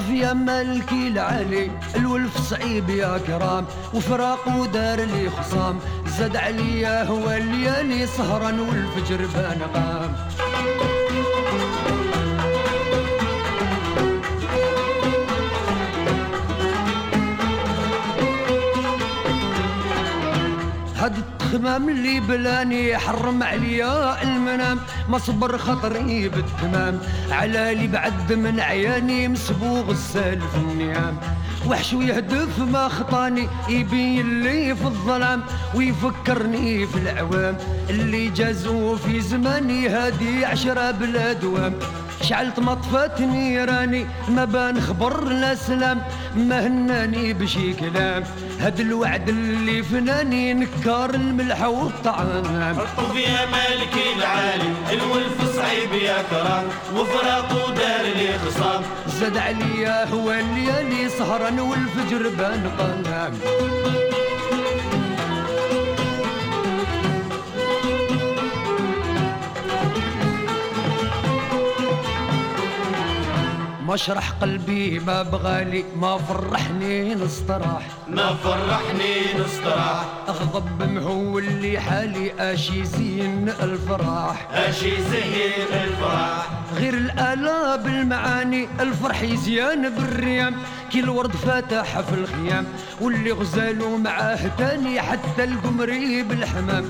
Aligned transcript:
الطف 0.00 0.10
يا 0.10 0.32
ملكي 0.32 1.08
العلي 1.08 1.70
الولف 1.96 2.40
صعيب 2.50 2.88
يا 2.88 3.18
كرام. 3.26 3.64
وفراق 3.94 4.48
ودار 4.48 5.00
لي 5.00 5.30
خصام. 5.30 5.78
زاد 6.18 6.36
عليا 6.36 7.04
هو 7.04 7.30
الليالي 7.30 8.06
سهرا 8.06 8.52
والفجر 8.60 9.20
بان 9.34 9.60
قام 9.74 9.99
التخمام 21.70 21.88
اللي 21.88 22.20
بلاني 22.20 22.98
حرم 22.98 23.42
عليا 23.42 24.22
المنام. 24.22 24.78
ما 25.08 25.18
صبر 25.18 25.58
خطري 25.58 26.28
بالتمام. 26.28 27.00
على 27.30 27.74
لي 27.74 27.86
بعد 27.86 28.32
من 28.32 28.60
عياني 28.60 29.28
مسبوغ 29.28 29.90
السالف 29.90 30.54
النيام. 30.56 31.16
وحش 31.66 31.92
ويهدف 31.92 32.58
ما 32.58 32.88
خطاني 32.88 33.48
يبين 33.68 34.42
لي 34.42 34.74
في 34.76 34.84
الظلام. 34.84 35.42
ويفكرني 35.74 36.86
في 36.86 36.98
العوام. 36.98 37.56
اللي 37.90 38.28
جازوا 38.28 38.96
في 38.96 39.20
زماني 39.20 39.88
هادي 39.88 40.44
عشرة 40.44 40.90
بلا 40.90 41.32
دوام. 41.32 41.74
شعلت 42.22 42.60
مطفات 42.60 43.20
نيراني 43.20 44.06
ما 44.28 44.44
بان 44.44 44.80
خبر 44.80 45.24
لا 45.24 45.54
سلام. 45.54 46.02
ما 46.36 46.66
هناني 46.66 47.32
بشي 47.32 47.72
كلام. 47.72 48.24
هاد 48.60 48.80
الوعد 48.80 49.28
اللي 49.28 49.82
فناني 49.82 50.54
نكار 50.54 51.14
الملح 51.14 51.62
والطعام. 51.62 52.78
الطف 52.80 53.16
يا 53.16 53.46
مالك 53.46 53.94
العالي 54.16 54.72
الولف 54.92 55.56
صعيب 55.56 55.92
يا 56.02 56.22
كرام. 56.30 56.64
وفراق 56.96 57.52
ودار 57.52 58.02
لي 58.02 58.38
خصام. 58.38 58.82
زاد 59.20 59.36
عليا 59.36 60.08
هو 60.08 60.30
الليالي 60.30 61.08
سهرا 61.08 61.60
والفجر 61.60 62.28
بان 62.28 62.70
قام. 62.78 63.32
مشرح 73.90 74.30
قلبي 74.30 74.98
ما 74.98 75.22
بغالي 75.22 75.84
ما 75.96 76.18
فرحني 76.18 77.14
نستراح. 77.14 77.82
ما 78.08 78.34
فرحني 78.34 79.14
نستراح. 79.40 80.04
أغضب 80.28 80.82
مهول 80.82 81.44
لي 81.44 81.80
حالي 81.80 82.32
أشي 82.38 82.84
زين 82.84 83.48
الفراح 83.48 84.48
أشي 84.52 84.90
زين 84.90 85.66
الفرح. 85.72 86.48
غير 86.74 86.94
الآلة 86.94 87.76
بالمعاني 87.76 88.68
الفرح 88.80 89.22
يزيان 89.22 89.88
بالريام. 89.88 90.56
كل 90.92 91.08
ورد 91.08 91.36
فاتح 91.36 92.00
في 92.00 92.14
الخيام 92.14 92.66
واللي 93.00 93.32
غزالو 93.32 93.96
معاه 93.96 94.50
تاني 94.58 95.00
حتى 95.00 95.44
القمري 95.44 96.22
بالحمام. 96.22 96.84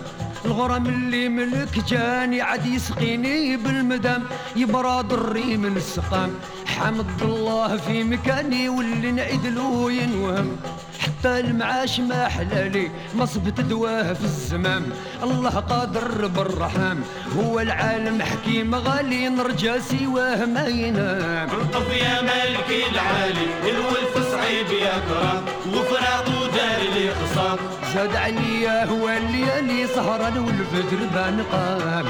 الغرام 0.44 0.87
اللي 0.87 1.28
ملك 1.28 1.84
جاني 1.89 2.41
عاد 2.41 2.66
يسقيني 2.66 3.56
بالمدام 3.56 4.22
يبراد 4.56 5.12
الري 5.12 5.56
من 5.56 5.77
السقام. 5.77 6.31
حمد 6.80 7.22
الله 7.22 7.76
في 7.76 8.04
مكاني 8.04 8.68
واللي 8.68 9.12
نعيد 9.12 9.46
له 9.46 9.92
ينوهم. 9.92 10.56
حتى 11.00 11.41
المعاش 11.41 12.00
ما 12.00 12.28
حلالي 12.28 12.91
مصبت 13.14 13.60
دواه 13.60 14.12
في 14.12 14.24
الزمام. 14.24 14.82
الله 15.22 15.50
قادر 15.50 16.26
بالرحام 16.26 16.98
هو 17.36 17.60
العالم 17.60 18.22
حكيم 18.22 18.74
غالي 18.74 19.28
نرجى 19.28 19.80
سواه 19.80 20.44
ما 20.44 20.66
ينام. 20.66 21.48
الطف 21.48 21.88
يا 21.92 22.22
مالك 22.22 22.68
العالي 22.92 23.47
الولف 23.70 24.32
صعيب 24.32 24.70
يا 24.82 24.97
كرام. 25.08 25.42
وفراق 25.74 26.26
ودار 26.28 26.80
لي 26.94 27.10
خصام 27.14 27.58
زاد 27.94 28.16
عليا 28.16 28.84
هو 28.84 29.08
الليالي 29.08 29.86
سهرا 29.86 30.32
والفجر 30.47 31.00
بان 31.14 31.44
قام 31.52 32.06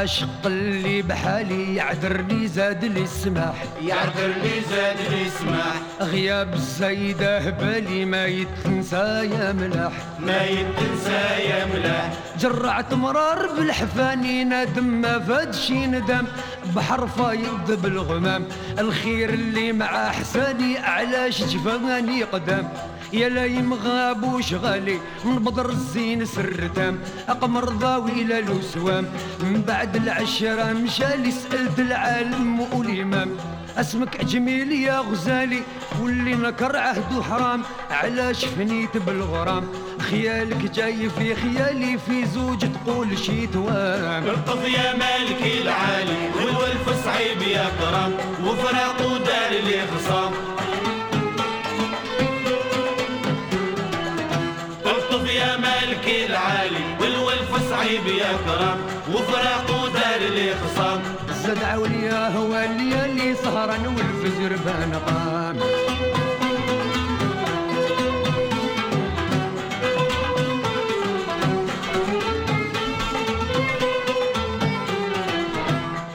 العاشق 0.00 0.46
اللي 0.46 1.02
بحالي 1.02 1.74
يعذرني 1.74 2.48
زاد 2.48 2.84
لي 2.84 3.02
السماح 3.02 3.54
يعذر 3.82 4.26
لي 4.42 4.60
زاد 4.70 4.96
لي 5.10 5.30
سماح 5.30 5.74
غياب 6.00 6.54
السيدة 6.54 7.50
بالي 7.50 8.04
ما 8.04 8.26
يتنسى 8.26 9.28
يا 9.32 9.52
ملاح. 9.52 9.92
ما 10.18 10.42
يتنسى 10.44 11.42
يا 11.48 11.66
ملاح. 11.66 12.12
جرعت 12.38 12.94
مرار 12.94 13.46
بالحفاني 13.56 14.44
ندم 14.44 14.84
ما 14.84 15.18
فاد 15.18 15.54
شي 15.54 15.86
ندم. 15.86 16.24
بحر 16.76 17.06
فايض 17.06 17.82
بالغمام. 17.82 18.44
الخير 18.78 19.30
اللي 19.30 19.72
مع 19.72 20.10
حساني 20.10 20.78
علاش 20.78 21.42
جفاني 21.42 22.22
قدام. 22.22 22.72
يا 23.12 23.28
لايم 23.28 23.74
غاب 23.74 24.34
وشغالي 24.34 24.98
من 25.24 25.38
بدر 25.38 25.70
الزين 25.70 26.26
سرتام 26.26 26.98
أقمر 27.28 27.64
ضاوي 27.64 28.24
لا 28.24 28.62
سوام 28.74 29.06
من 29.40 29.62
بعد 29.62 29.96
العشرة 29.96 30.72
مشالي 30.72 31.30
سألت 31.30 31.78
العالم 31.78 32.60
والإمام. 32.60 33.30
أسمك 33.76 34.24
جميل 34.24 34.72
يا 34.72 34.98
غزالي 34.98 35.62
واللي 36.00 36.34
نكر 36.34 36.76
عهد 36.76 37.22
حرام 37.30 37.62
علاش 37.90 38.44
فنيت 38.44 38.96
بالغرام. 38.96 39.64
خيالك 40.00 40.70
جاي 40.70 41.10
في 41.10 41.34
خيالي 41.34 41.98
في 41.98 42.26
زوج 42.26 42.58
تقول 42.58 43.18
شي 43.18 43.46
توام. 43.46 44.24
الطف 44.26 44.68
يا 44.68 44.92
مالك 44.92 45.42
العالي 45.62 46.30
والولف 46.36 47.04
صعيب 47.04 47.42
يا 47.42 47.66
كرام. 47.80 48.12
وفراق 48.44 49.06
ودار 49.06 49.50
لي 49.66 49.82
خصام 49.86 50.32
صعيب 58.00 58.18
يا 58.18 58.32
كرام 58.46 58.78
وفراق 59.14 59.82
ودار 59.82 60.20
لي 60.34 60.54
خصام. 60.54 61.02
زاد 61.42 61.62
عوليا 61.64 62.28
هو 62.28 62.56
الليالي 62.56 63.34
سهرا 63.34 63.78
والفجر 63.96 64.56
بان 64.64 64.92
قام. 65.06 65.56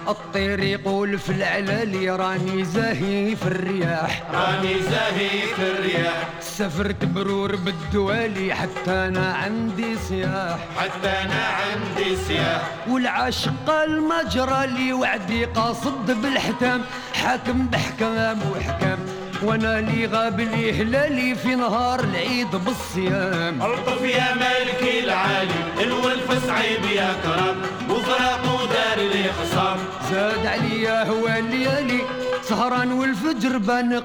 الطير 0.08 0.60
يقول 0.60 1.20
في 1.20 1.30
العلالي 1.30 2.10
راني 2.10 2.66
زاهي 2.66 3.36
في 3.36 3.48
الرياح. 3.48 4.24
راني 4.34 4.82
زاهي 4.82 5.30
في 5.56 5.62
الرياح. 5.62 6.30
سافرت 6.58 7.06
برور 7.06 7.56
بالدوالي 7.56 8.54
حتى 8.54 8.92
أنا 8.92 9.34
عندي 9.34 9.96
سياح. 10.10 10.60
حتى 10.78 11.10
أنا 11.10 11.44
عندي 11.60 12.16
سياح. 12.28 12.62
والعاشق 12.88 13.54
قال 13.68 14.02
ما 14.02 14.24
جرى 14.24 14.68
لي 14.68 14.94
وعدي 14.94 15.46
قاصد 15.46 16.22
بالحتام 16.22 16.82
حاكم 17.14 17.68
بحكام 17.68 18.40
وحكام 18.52 19.00
وأنا 19.44 19.82
لي 19.82 20.06
غاب 20.06 20.40
لي 20.40 20.82
هلالي 20.82 21.36
في 21.36 21.56
نهار 21.56 22.00
العيد 22.00 22.52
بالصيام. 22.56 23.62
ألطف 23.62 24.02
يا 24.02 24.34
مالك 24.34 25.04
العالي 25.04 25.84
الولف 25.84 26.48
صعيب 26.48 26.84
يا 26.96 27.16
كرام 27.24 27.56
وفراق 27.90 28.42
ودار 28.44 29.08
لي 29.14 29.24
خصام. 29.32 29.78
زاد 30.12 30.46
عليا 30.46 31.10
هو 31.10 31.28
الليالي 31.28 32.02
سهران 32.50 32.92
والفجر 32.92 33.58
بان 33.58 34.02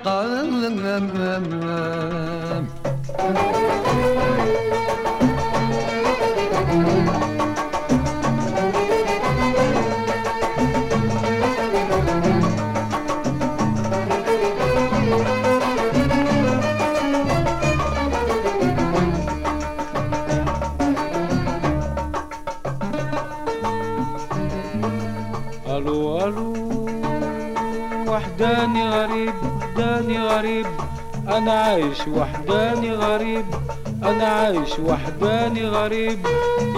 وحداني 28.40 28.88
غريب 28.88 29.34
وحداني 29.44 30.18
غريب. 30.18 30.66
أنا 31.28 31.52
عايش 31.52 32.08
وحداني 32.08 32.92
غريب 32.92 33.44
أنا 34.02 34.24
عايش 34.24 34.78
وحداني 34.78 35.64
غريب. 35.68 36.18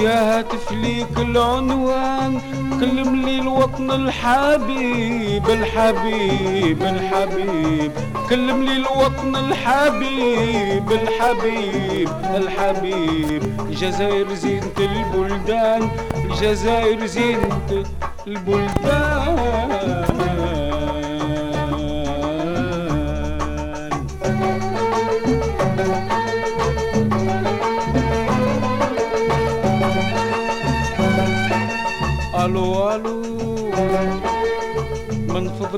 يا 0.01 0.39
هاتف 0.39 0.73
ليك 0.73 1.19
العنوان 1.19 2.41
كلم 2.81 3.23
لي 3.27 3.39
الوطن 3.39 3.91
الحبيب 3.91 5.51
الحبيب 5.51 6.83
الحبيب. 6.83 7.93
كلم 8.31 8.63
لي 8.63 8.77
الوطن 8.77 9.37
الحبيب 9.37 10.93
الحبيب 10.93 12.09
الحبيب. 12.35 13.43
الجزائر 13.61 14.35
زينة 14.35 14.79
البلدان 14.79 15.91
الجزائر 16.15 17.07
زينة 17.07 17.85
البلدان. 18.27 19.33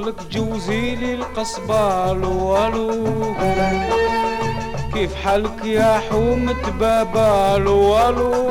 فضلك 0.04 0.26
جوزي 0.30 0.94
لي 0.94 1.14
القصبة 1.14 2.12
كيف 4.94 5.14
حالك 5.14 5.64
يا 5.64 6.00
حومة 6.10 6.70
بابا 6.80 7.56
ألو 7.56 8.08
ألو 8.08 8.50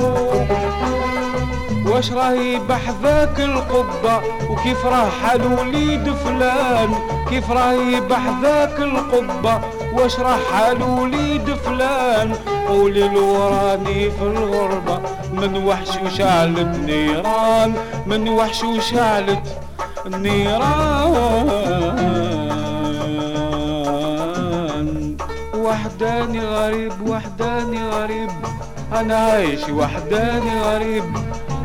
واش 1.87 2.11
راهي 2.11 2.59
بحذاك 2.59 3.39
القبة؟ 3.39 4.21
وكيف 4.49 4.85
راه 4.85 5.09
حال 5.09 5.53
وليد 5.59 6.13
فلان؟ 6.13 6.89
كيف 7.29 7.51
راهي 7.51 8.01
بحذاك 8.01 8.79
القبة؟ 8.79 9.61
واش 9.93 10.19
راه 10.19 10.37
حال 10.53 10.83
وليد 10.83 11.53
فلان؟ 11.53 12.35
قولي 12.67 13.05
الوراني 13.05 14.11
في 14.11 14.21
الغربة 14.21 14.99
من 15.33 15.65
وحش 15.67 15.89
وشعلت 16.05 16.77
نيران 16.77 17.73
من 18.07 18.29
وحش 18.29 18.63
وشعلت 18.63 19.62
النيران 20.05 20.77
وحداني 25.55 26.39
غريب 26.39 26.93
وحداني 27.07 27.89
غريب. 27.89 28.29
أنا 28.93 29.15
عايش 29.17 29.69
وحداني 29.69 30.61
غريب. 30.61 31.03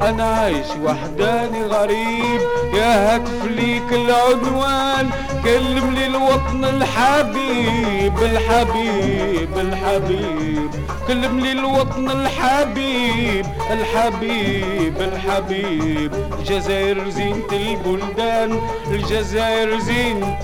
أنا 0.02 0.24
عايش 0.24 0.66
وحداني 0.84 1.62
غريب. 1.64 2.40
يا 2.74 3.14
هاتف 3.14 3.44
ليك 3.44 3.92
العنوان. 3.92 5.10
كلم 5.44 5.94
لي 5.94 6.06
الوطن 6.06 6.64
الحبيب 6.64 8.18
الحبيب 8.22 9.58
الحبيب. 9.58 10.70
كلم 11.08 11.40
لي 11.40 11.52
الوطن 11.52 12.10
الحبيب 12.10 13.46
الحبيب 13.70 14.96
الحبيب. 15.00 16.12
الجزائر 16.38 17.10
زينة 17.10 17.52
البلدان 17.52 18.60
الجزائر 18.90 19.78
زينة 19.78 20.38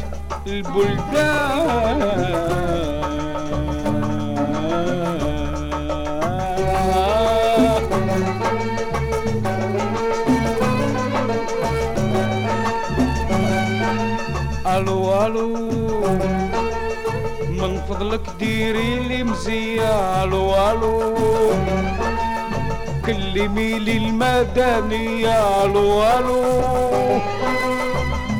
البلدان. 0.46 2.00
ألو 14.66 15.26
ألو. 15.26 15.74
من 17.54 17.80
فضلك 17.88 18.20
ديري 18.38 18.98
لي 19.08 19.24
مزية 19.24 20.24
ألو 20.24 20.54
ألو 20.70 21.14
كلمي 23.06 23.78
لي 23.78 23.96
المدنية 23.96 25.64
ألو 25.64 26.02
ألو 26.02 26.42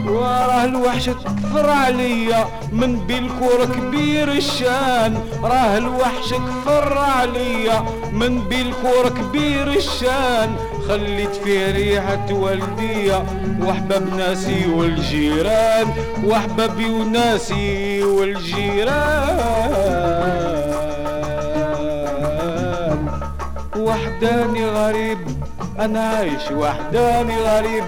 وراه 0.07 0.65
الوحشة 0.65 1.13
تكثر 1.13 1.71
عليا 1.71 2.47
من 2.73 2.97
بالكورة 2.97 3.65
كبير 3.65 4.33
الشان. 4.33 5.21
راه 5.43 5.79
الوحشة 5.79 6.37
كثر 6.37 6.99
عليا 6.99 7.85
من 8.13 8.39
بالكورة 8.39 9.09
كبير 9.09 9.69
الشان. 9.69 10.57
خليت 10.89 11.35
فيه 11.35 11.73
ريحة 11.73 12.27
والدية 12.33 13.25
واحباب 13.63 14.15
ناسي 14.17 14.67
والجيران 14.67 15.87
واحبابي 16.25 16.91
وناسي 16.91 18.03
والجيران. 18.05 19.35
وحداني 23.77 24.67
غريب 24.67 25.19
أنا 25.79 26.01
عايش 26.01 26.51
وحداني 26.53 27.37
غريب. 27.37 27.85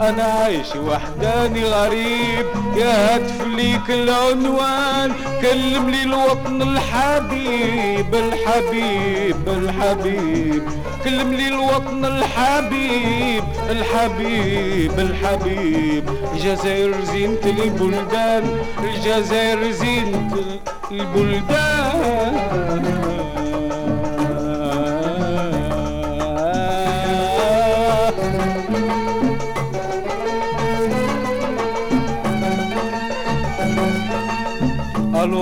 أنا 0.00 0.22
عايش 0.22 0.76
وحداني 0.76 1.64
غريب. 1.64 2.46
يا 2.76 3.14
هاتف 3.14 3.46
ليك 3.46 3.90
العنوان 3.90 5.12
كلم 5.42 5.90
لي 5.90 6.02
الوطن 6.02 6.62
الحبيب 6.62 8.14
الحبيب 8.14 9.48
الحبيب. 9.48 10.62
كلم 11.04 11.32
لي 11.32 11.48
الوطن 11.48 12.04
الحبيب 12.04 13.44
الحبيب 13.70 14.98
الحبيب. 14.98 16.10
الجزائر 16.34 17.04
زينة 17.04 17.44
البلدان 17.44 18.58
الجزائر 18.84 19.70
زينة 19.70 20.60
البلدان. 20.90 22.40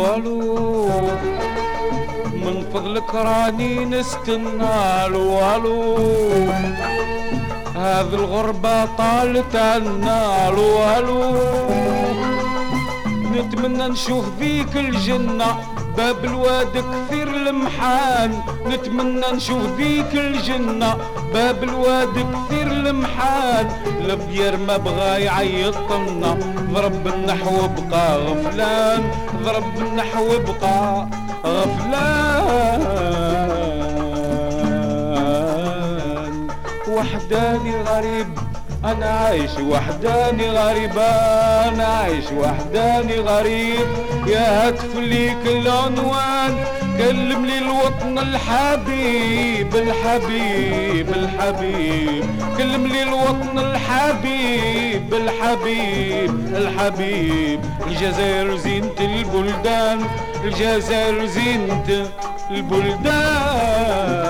ألو 0.06 0.14
ألو 0.14 0.88
من 2.34 2.64
فضلك 2.74 3.14
راني 3.14 3.84
نستنى 3.84 5.06
ألو 5.06 5.38
ألو 5.56 5.96
هذه 7.76 8.14
الغربة 8.14 8.84
طالت 8.84 9.56
عنا 9.56 10.48
ألو 10.48 10.70
ألو 10.98 11.34
نتمنى 13.32 13.88
نشوف 13.88 14.24
ذيك 14.40 14.76
الجنة 14.76 15.56
باب 15.96 16.24
الواد 16.24 16.84
كثير 16.90 17.28
المحان 17.28 18.42
نتمنى 18.66 19.26
نشوف 19.34 19.62
ذيك 19.76 20.12
الجنة 20.14 20.96
باب 21.34 21.62
الواد 21.62 22.08
كثير 22.14 22.66
المحان 22.66 23.68
البير 24.04 24.56
ما 24.56 24.76
بغى 24.76 25.22
يعيطنا 25.24 26.38
ضرب 26.74 27.06
النحو 27.06 27.68
بقى 27.90 28.18
غفلان 28.18 29.10
ضرب 29.44 29.78
النحو 29.78 30.28
بقى 30.38 31.08
غفلان. 31.44 32.78
وحداني 36.88 37.82
غريب 37.82 38.26
أنا 38.84 39.06
عايش 39.06 39.50
وحداني 39.70 40.50
غريب 40.50 40.98
أنا 40.98 41.84
عايش 41.84 42.24
وحداني 42.38 43.18
غريب. 43.18 43.86
يا 44.26 44.66
هاتف 44.66 44.96
ليك 44.96 45.46
العنوان 45.46 46.64
كلم 46.98 47.46
لي 47.46 47.58
الوطن 47.58 48.18
الحبيب 48.18 49.76
الحبيب 49.76 51.08
الحبيب. 51.08 52.24
كلم 52.58 52.86
لي 52.86 53.02
الوطن 53.02 53.58
الحبيب 53.58 55.14
الحبيب 55.14 56.30
الحبيب. 56.56 57.60
الجزائر 57.86 58.56
زينة 58.56 58.98
البلدان 59.00 59.98
الجزائر 60.44 61.26
زينة 61.26 62.08
البلدان. 62.50 64.27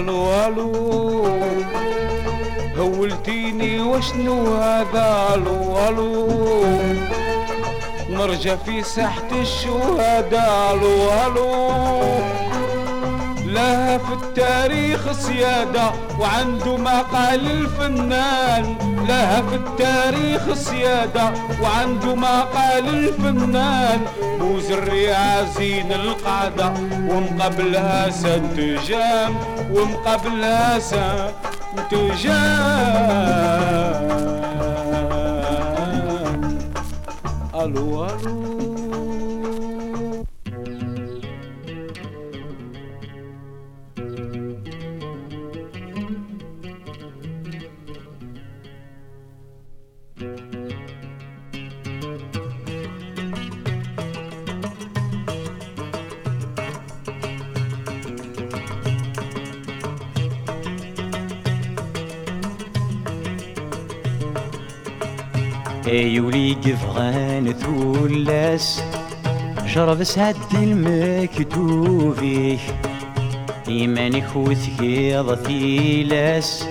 ألو 0.00 0.46
ألو. 0.46 1.28
هولتيني 2.78 3.80
وشنو 3.80 4.56
هذا؟ 4.56 5.28
ألو 5.34 5.88
ألو. 5.88 6.28
نرجع 8.10 8.56
في 8.56 8.82
ساحة 8.82 9.30
الشهداء 9.40 10.74
ألو 10.74 10.96
ألو. 11.26 11.70
لها 13.44 13.98
في 13.98 14.12
التاريخ 14.12 15.12
سيادة 15.12 15.90
وعنده 16.20 16.76
ما 16.76 17.02
قال 17.02 17.50
الفنان. 17.50 18.76
لها 19.08 19.42
في 19.42 19.54
التاريخ 19.54 20.54
سيادة 20.54 21.32
وعنده 21.62 22.14
ما 22.14 22.40
قال 22.40 22.88
الفنان. 22.88 24.00
بوز 24.40 24.70
الرياع 24.70 25.42
زين 25.58 25.92
القعدة 25.92 26.72
ومقبلها 27.08 28.10
سنتجام. 28.10 29.59
ومقبلها 29.74 30.78
سنتجام 30.78 32.30
ألو 37.54 38.04
ألو. 38.06 38.49
ايولي 65.90 66.52
قفغان 66.52 67.52
ثولاس 67.52 68.82
شرب 69.66 70.02
سعد 70.02 70.36
المكتوبي 70.54 72.58
إيمانك 73.68 74.36
وثقيض 74.36 75.34
ثيلاس 75.34 76.64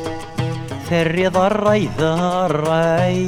ثري 0.90 1.28
ضري 1.28 1.90
ضريك 2.00 3.28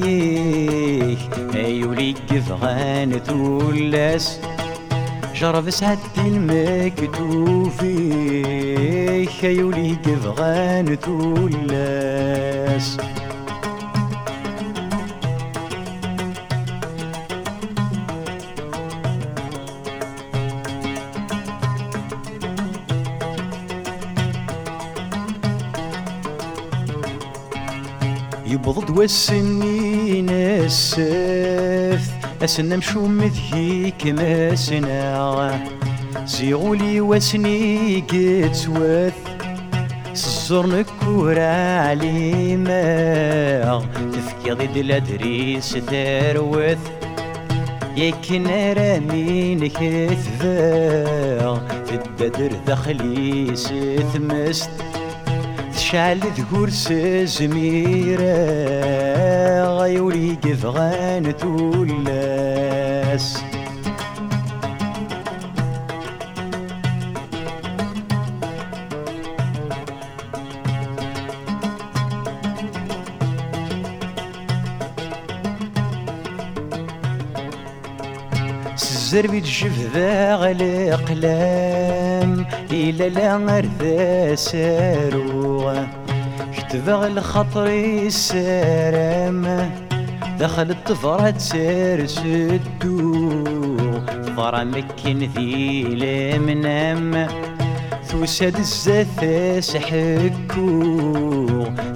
ايولي 1.55 2.15
قفغان 2.29 3.19
ثولاس 3.19 4.39
جرب 5.35 5.69
سعد 5.69 5.99
المكتوبي 6.17 7.91
ايولي 9.43 9.97
قفغان 10.05 10.95
ثولاس 10.95 12.97
يبضد 28.71 28.97
والسنين 28.97 30.29
السف 30.29 32.11
أسنا 32.43 32.75
مشو 32.77 33.05
مذيك 33.05 34.07
ما 34.07 34.55
سنا 34.55 35.65
زيغولي 36.25 37.01
وسني 37.01 37.99
قتوث 37.99 39.13
سزور 40.13 40.83
كورا 41.05 41.79
علي 41.79 42.57
ما. 42.57 43.85
تفكي 44.13 44.51
ضد 44.51 44.77
الأدريس 44.77 45.69
تروث 45.71 46.79
يكن 47.97 48.47
رامين 48.77 49.67
كثبا 49.67 51.61
تددر 51.87 52.51
دخلي 52.67 53.55
ستمست 53.55 54.69
شعل 55.91 56.19
ذكور 56.19 56.69
سزميرة 56.69 58.21
غيولي 59.77 60.37
قفغان 60.43 61.37
تولاس 61.37 63.37
تشوف 79.11 79.71
ذا 79.93 80.35
غلي 80.35 80.91
قلام 80.91 82.45
إلا 82.71 83.09
لا 83.09 83.35
غرثا 83.35 84.35
سارو 84.35 85.73
كتبغ 86.57 87.07
الخطري 87.07 88.07
السرام 88.07 89.71
دخل 90.39 90.71
الطفرة 90.71 91.37
سارس 91.37 92.17
الدو 92.25 94.01
فرا 94.37 94.63
مكن 94.63 95.29
ذي 95.35 95.83
لمنام 95.83 97.27
توسد 98.09 98.55
الزثا 98.55 99.59
سحكو 99.59 100.63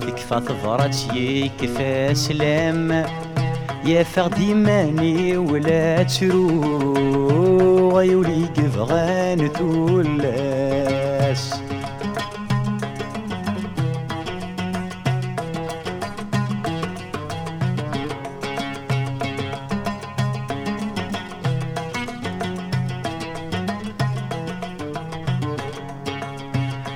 تكفى 0.01 0.39
طفرة 0.39 1.15
يكفى 1.15 2.15
سلام 2.15 3.05
يا 3.85 4.03
فردي 4.03 4.53
ماني 4.53 5.37
ولا 5.37 6.03
ترو 6.03 7.97
غيولي 7.97 8.45
قفغان 8.45 9.53
تولاس 9.53 11.53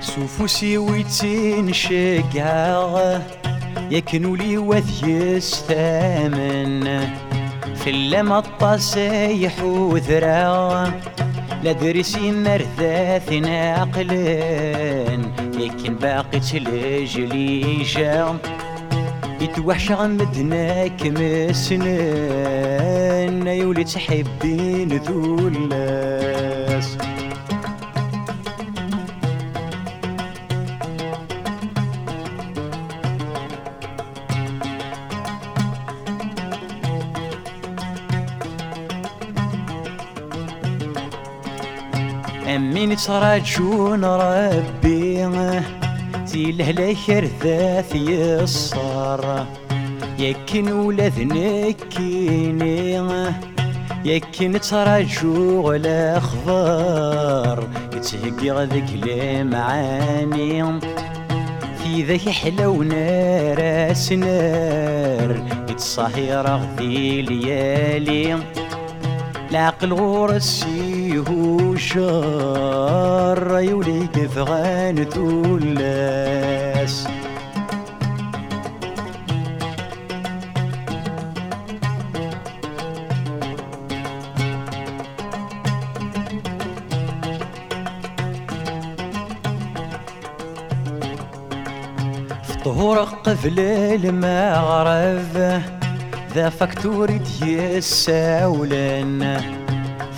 سوفوسي 0.01 0.77
ويتين 0.77 1.74
شقاغ 1.74 3.19
يكنوا 3.91 4.38
لي 4.38 4.58
وثي 4.58 5.38
الثامن 5.38 6.84
في 7.75 7.89
اللمى 7.89 8.38
الطاسيح 8.38 9.63
وذرا 9.63 10.93
لا 11.63 11.72
درسي 11.72 12.31
مرثاث 12.31 13.34
ناقلين 13.34 15.22
يكن 15.60 15.96
باقي 15.96 16.39
تلجلي 16.39 17.84
جام. 17.84 18.38
يتوحش 19.41 19.91
غمدناك 19.91 21.03
مسنان 21.05 22.27
يولي 23.48 23.84
تحبين 23.84 24.88
ذولاس 24.88 26.38
أمين 42.79 42.95
تراجون 42.95 44.05
ربي 44.05 45.29
تيله 46.31 46.71
لخير 46.71 47.29
ذات 47.43 47.95
يصار 47.95 49.45
يكن 50.19 50.71
ولاد 50.71 51.19
نكيني 51.19 52.98
يكن 54.05 54.59
تراجو 54.59 55.62
ولا 55.67 56.19
خبر 56.19 57.67
يتهقي 57.93 58.51
غذك 58.51 58.89
معاني 59.43 60.79
في 61.83 62.03
ذاك 62.03 62.29
حلو 62.29 62.83
نار. 62.83 63.93
سنار 63.93 65.45
يتصاحي 65.69 66.33
رغذي 66.33 67.21
ليالي. 67.21 68.39
العقل 69.51 69.93
غورسي 69.93 70.99
هو 70.99 70.99
شار 71.78 73.60
يولي 73.60 74.08
كفغان 74.08 75.10
تولاس 75.10 77.08
طهور 92.66 92.98
قبل 92.98 93.60
المغرب 93.60 95.62
ذا 96.36 96.50
فاكتوري 96.50 97.22
يساولن 97.46 99.42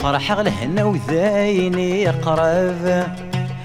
فرح 0.02 0.32
الهنا 0.32 0.84
وذاين 0.84 1.80
يقرب. 1.80 3.04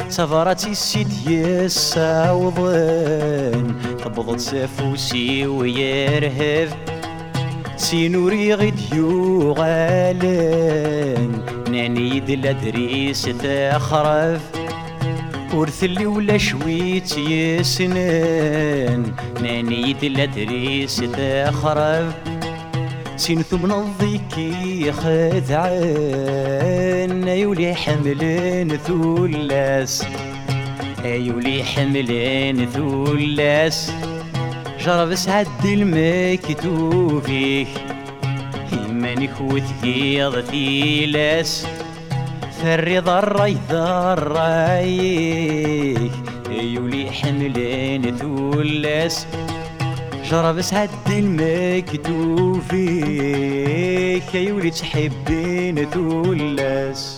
سفرتي 0.09 0.71
السيد 0.71 1.09
يساوضن 1.31 2.67
تبضت 4.05 4.41
سفوسي 4.41 5.47
ويرهف 5.47 6.75
سينوري 7.77 8.55
غد 8.55 8.81
يوغالن 8.95 10.23
ناني 11.71 12.21
دل 12.21 12.47
ادريس 12.47 13.23
تخرف 13.23 14.41
ورثلي 15.55 16.07
ولا 16.07 16.39
شويت 16.39 17.19
يسنن 17.19 19.03
ناني 19.43 19.93
دل 19.93 20.21
ادريس 20.21 20.97
تخرف 20.97 22.36
سين 23.17 23.43
ثم 23.43 23.67
نضيكي 23.67 24.93
خذعان 24.93 25.69
يولي 27.29 27.75
حملين 27.75 28.77
ثلاس 28.77 30.05
يولي 31.05 31.65
حملين 31.65 32.71
ثلاس 32.71 33.93
جرب 34.81 35.15
سعد 35.15 35.47
المكتوفيك 35.65 37.69
إيمانك 38.73 39.41
وثقيض 39.41 40.41
ثيلاس 40.41 41.67
فرض 42.63 43.09
الريض 43.09 43.73
الرايك 44.19 46.13
يولي 46.51 47.11
حملين 47.11 48.17
ثلاس 48.17 49.27
جرب 50.31 50.61
سعد 50.61 50.91
المكتوفيك 51.09 52.05
يولي 54.35 54.71
تحبين 54.71 55.91
ثلاس 55.91 57.16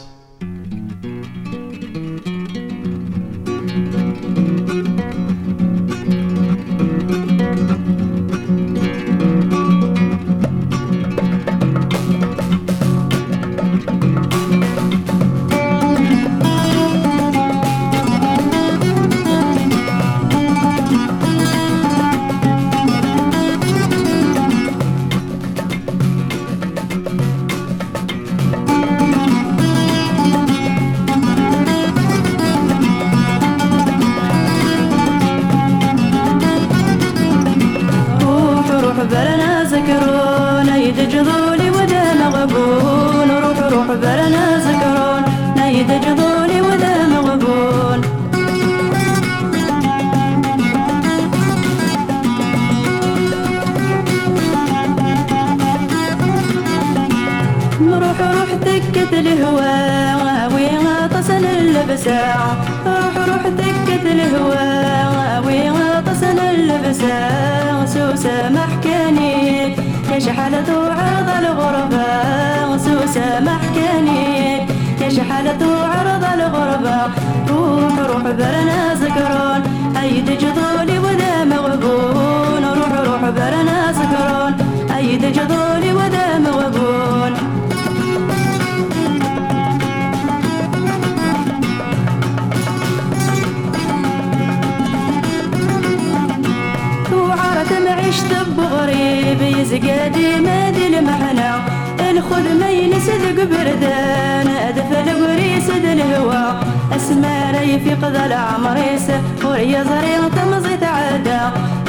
ذا 108.15 108.27
العمريس 108.27 109.07
وريا 109.45 109.83
زريع 109.91 110.21
تمزي 110.37 110.77
تعدى 110.77 111.41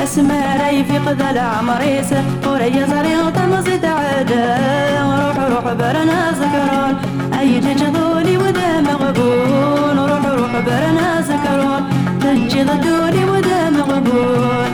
أسمى 0.03 0.41
ريفق 0.61 1.05
ذا 1.19 1.29
العمريس 1.31 2.09
وريا 2.47 2.85
زريع 2.93 3.29
تمزي 3.29 3.77
تعدى 3.77 4.45
روح 5.01 5.37
روح 5.51 5.65
برنا 5.79 6.19
زكرون 6.39 6.93
أي 7.39 7.59
جدولي 7.59 8.37
وذا 8.37 8.81
مغبون. 8.87 9.97
روح 10.09 10.25
روح 10.39 10.53
برنا 10.67 11.21
زكرون 11.29 11.81
تجي 12.21 12.63
ضدولي 12.63 13.23
وذا 13.31 13.69
مغبون. 13.69 14.68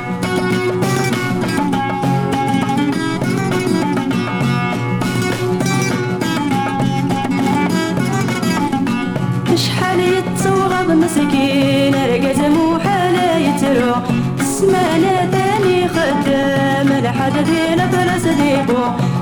مسكين 11.15 11.95
رقز 11.95 12.39
موحالة 12.39 13.37
يترو. 13.37 13.93
سمانة 14.43 15.29
تاني 15.31 15.87
خدام 15.87 16.89
لحد 17.03 17.33
دينا 17.45 17.87
فلس 17.87 18.23
ديبو 18.23 18.81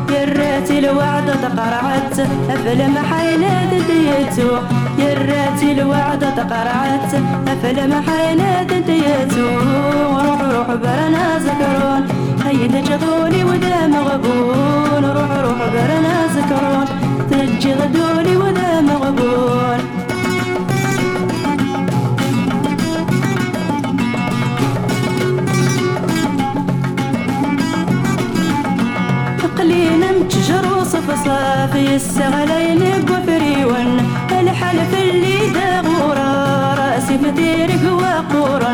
يرات 0.09 0.71
الوعد 0.71 1.27
تقرعت 1.41 2.19
أفلم 2.49 2.97
حينات 2.97 3.73
ديتو 3.87 4.49
يرات 4.97 5.63
الوعد 5.63 6.19
تقرعت 6.19 7.13
أفلم 7.47 8.03
حينات 8.07 8.73
ديتو 8.73 9.47
روح 10.25 10.41
روح 10.41 10.67
برنا 10.67 11.39
زكرون 11.45 12.07
هيد 12.45 12.83
جغولي 12.83 13.43
ودام 13.43 13.95
غبون 13.95 15.05
روح 15.05 15.31
روح 15.45 15.59
برنا 15.73 16.15
زكرون 16.35 16.85
تجي 17.31 17.73
غدولي 17.73 18.37
ودام 18.37 18.89
غبون 18.89 19.92
قلينا 29.73 30.11
متجر 30.11 30.77
وصف 30.77 31.25
صافي 31.25 31.95
السغلين 31.95 33.05
بوفريون 33.05 33.89
الحلف 34.39 34.93
اللي 35.01 35.37
داغورا 35.53 36.29
رأسي 36.79 37.17
مديرك 37.17 37.83
وقورا. 38.01 38.73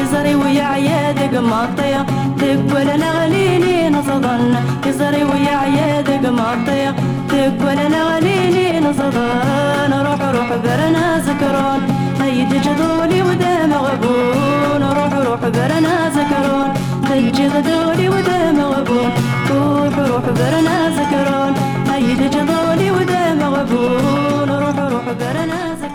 يزري 0.00 0.34
ويا 0.34 0.64
عيادك 0.64 1.34
مطية 1.34 2.06
تقول 2.38 2.88
أنا 2.94 3.10
غليلي 3.24 3.90
نصدن. 3.90 4.54
يزري 4.86 5.24
ويا 5.24 5.56
عيادك 5.56 6.24
مطية 6.40 6.94
تقول 7.28 7.78
أنا 7.86 8.02
غليلي 8.10 8.80
نصدن. 8.80 9.92
روح 10.06 10.20
روح 10.36 10.48
برنا 10.64 11.18
زكرون 11.26 11.80
هيد 12.20 12.48
جذولي 12.64 13.22
ودام 13.22 13.72
غبون. 13.72 14.82
روح 14.98 15.12
روح 15.26 15.40
برنا 15.40 16.10
زكرون 16.16 16.68
هيد 17.16 17.40
غدولي 17.52 18.08
ودام 18.08 18.60
غبون 18.60 19.10
روح 19.50 19.98
روح 19.98 20.24
برنا 20.38 20.90
زكرون 20.96 21.54
هيد 21.90 22.30
جذولي 22.30 22.90
ودام 22.90 23.40
غبون 23.54 24.50
روح 24.50 24.78
روح 24.92 25.04
برنا 25.20 25.60
زكرون 25.74 25.85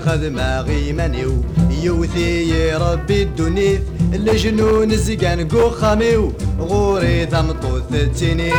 هذه 0.00 0.28
نخدمة 0.28 0.60
غيمانيو 0.60 1.32
يوثي 1.82 2.72
ربي 2.74 3.22
الدنيث. 3.22 3.80
الجنون 4.14 4.96
زقان 4.96 5.48
قو 5.48 5.70
خاميو 5.70 6.32
غوري 6.60 7.26
ثمطوث 7.26 7.92
التنين 7.92 8.52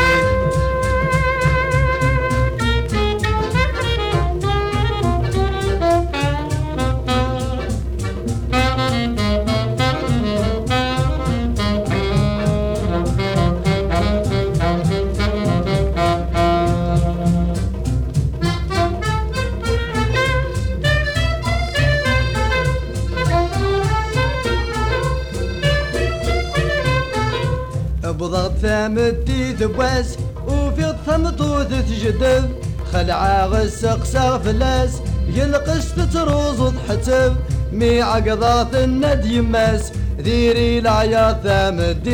ذواس 29.62 30.18
وفي 30.48 30.90
الثمطوث 30.90 31.68
تجدب. 31.68 32.50
خلعة 32.94 33.46
غسق 33.46 34.04
فلاس 34.38 35.02
يلقس 35.34 35.96
تتروز 35.96 36.60
وضحتب 36.60 37.36
مي 37.72 38.02
عقضات 38.02 38.76
الند 38.76 39.26
يماس 39.26 39.92
ديري 40.20 40.80
العياط 40.80 41.44
ثام 41.44 41.80
الدين 41.80 42.12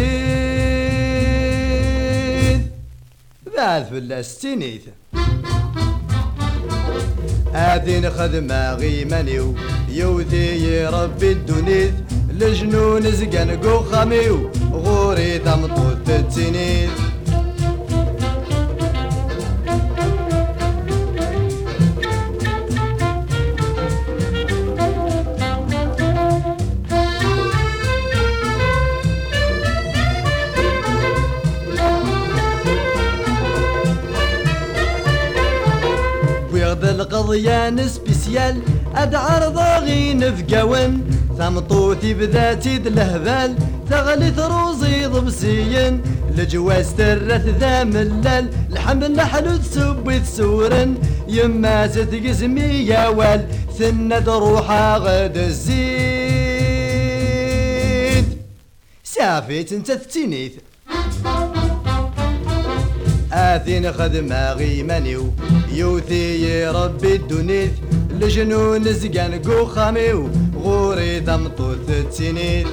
بعد 3.57 3.86
فلاس 3.86 4.39
تنيث 4.39 4.81
هذه 7.53 8.10
خدمة 8.10 8.73
غيمانيو 8.73 9.55
يوثي 9.89 10.71
يا 10.71 10.89
ربي 10.89 11.31
الدنيث. 11.31 11.93
لجنون 12.39 13.12
زقن 13.12 13.49
قو 13.63 13.79
خاميو 13.79 14.49
غوري 14.71 15.39
تمطوت 15.39 16.10
التنيث 16.10 16.89
القضيان 37.67 37.88
سبيسيال 37.88 38.62
اد 38.95 39.15
عرض 39.15 39.58
غين 39.58 40.36
فقاون 40.36 41.03
ثمطوتي 41.38 42.13
بذاتي 42.13 42.77
الهبال 42.77 43.56
تغلي 43.89 44.32
ثروزي 44.32 45.06
ضبسيا 45.06 46.01
لجواز 46.38 46.93
ترث 46.93 47.45
ذا 47.60 47.84
ملال 47.84 48.49
الحمل 48.71 49.12
نحلو 49.15 49.58
تسبي 49.58 50.19
تسورن 50.19 50.97
يما 51.27 51.88
ستقسمي 51.88 52.62
يا 52.62 53.08
وال 53.08 53.47
ثنى 53.77 54.17
روحها 54.17 54.97
غد 54.97 55.38
الزيد 55.38 55.88
سافيت 59.03 59.73
انت 59.73 59.91
تتنيث 59.91 60.53
آثين 63.38 63.91
خدمة 63.91 64.54
غيمانيو 64.54 65.34
يوثي 65.71 66.67
ربي 66.67 67.15
الدنيث 67.15 67.71
لجنون 68.19 68.84
زقان 68.93 69.41
قو 69.41 69.65
خاميو 69.65 70.30
غوري 70.63 71.19
تمطوث 71.19 71.89
التنيث 71.89 72.67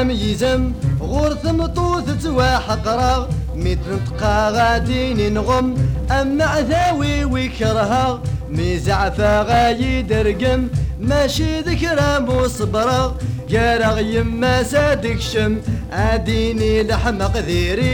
كينا 0.00 0.12
ميزم 0.12 0.72
غور 1.00 1.34
ثمطوث 1.34 2.22
تواحق 2.22 2.88
راغ 2.88 3.28
متر 3.54 3.98
تقا 4.06 4.50
غادين 4.50 5.34
نغم 5.34 5.74
أما 6.10 6.44
عثاوي 6.44 7.24
ويكرها 7.24 8.22
ميزعفا 8.48 9.42
غايد 9.42 10.12
رقم 10.12 10.68
ماشي 11.00 11.60
ذكرى 11.60 12.20
مصبرا 12.20 13.16
قارغ 13.52 13.98
يما 13.98 14.62
سادك 14.62 15.20
شم. 15.20 15.60
اديني 15.92 16.82
لحمق 16.82 17.36
ذيريد 17.36 17.90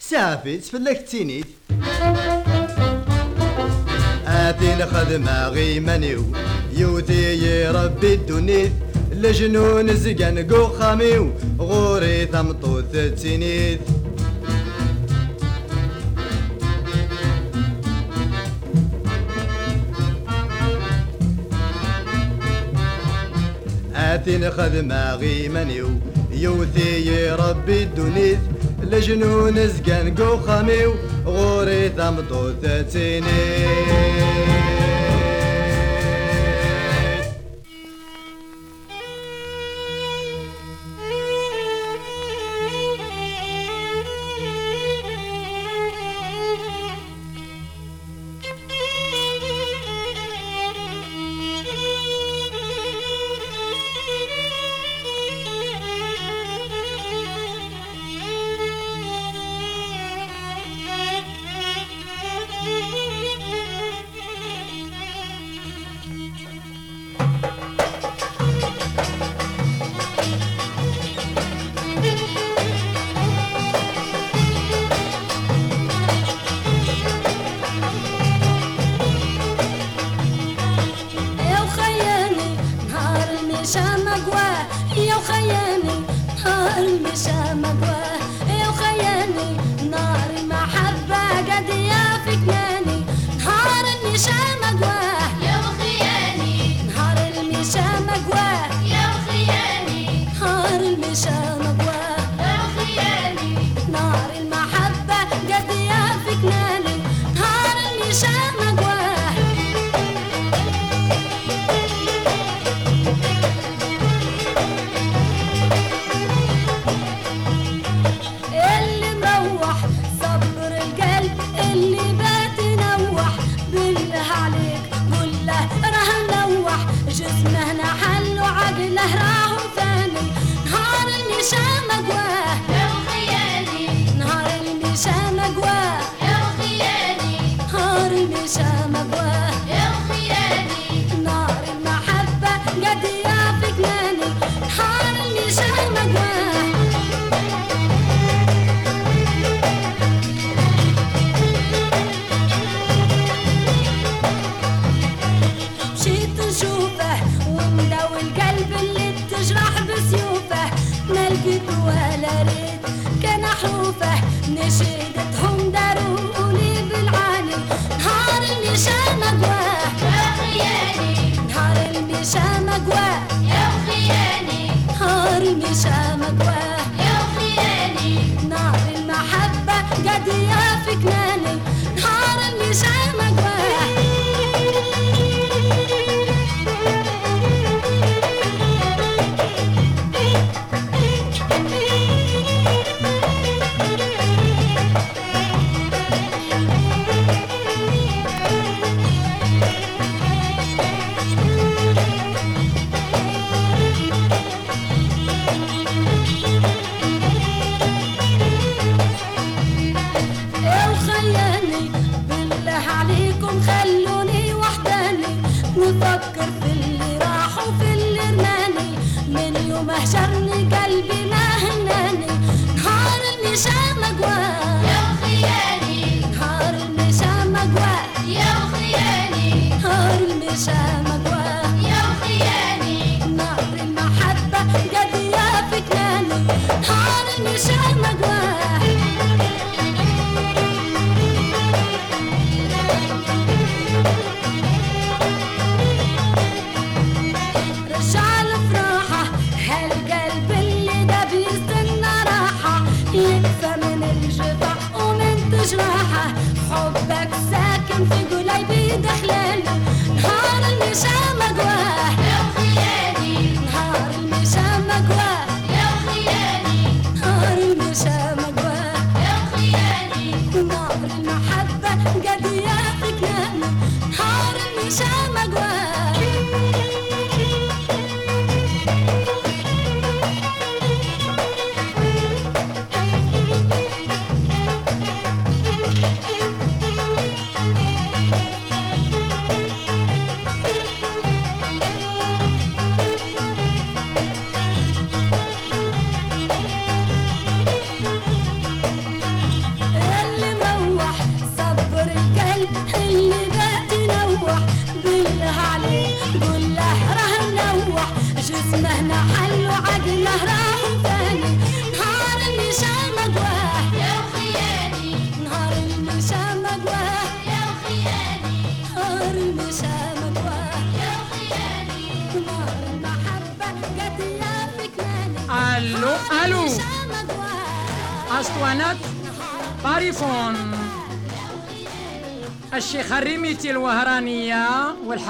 سافي 0.00 0.56
تفلك 0.56 1.06
تينيت. 1.10 1.46
آتي 4.26 4.86
خدمة 4.86 5.48
غيمانيو 5.48 6.24
يوتي 6.82 7.44
يا 7.44 7.72
ربي 7.72 8.14
الدنيت 8.14 8.72
لجنون 9.12 9.96
زقان 9.96 10.38
قو 10.50 10.66
خاميو 10.66 11.30
غوري 11.58 12.26
ثمطوث 12.26 12.92
تسينيت 13.14 13.80
آتي 23.94 24.50
خدمة 24.50 25.14
غيمانيو 25.14 25.88
يوثي 26.32 27.30
ربي 27.30 27.82
الدنيت 27.82 28.38
لجنون 28.82 29.68
زقان 29.68 30.14
قو 30.14 30.36
خاميو 30.36 30.94
غوري 31.26 31.88
ثمطوث 31.88 32.62
تسينيت 32.62 34.22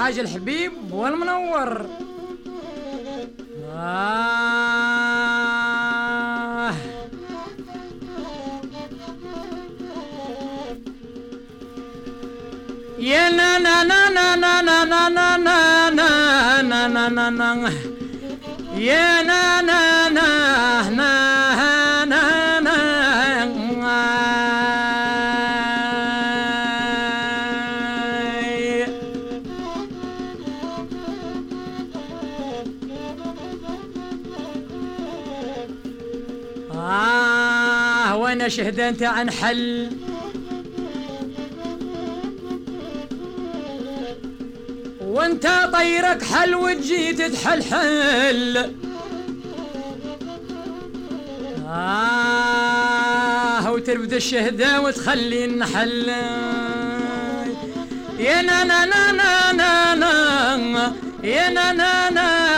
الحاج 0.03 0.19
الحبيب. 0.19 0.62
آه 36.83 38.17
وأنا 38.17 38.49
شهدنت 38.49 39.03
عن 39.03 39.31
حل. 39.31 39.89
وأنت 45.01 45.69
طيرك 45.73 46.23
حل 46.23 46.55
وتجي 46.55 47.13
تحل 47.13 47.63
حل 47.63 48.73
آه 51.67 53.71
وتربد 53.71 54.13
الشهدة 54.13 54.81
وتخلي 54.81 55.45
النحل. 55.45 56.07
يا 58.19 58.41
نا 58.41 58.63
نا 58.63 58.85
نا 58.85 59.11
نا 59.11 59.51
نا. 59.95 60.93
يا 61.23 61.49
نا 61.49 61.71
نا 61.71 62.09
نا 62.09 62.52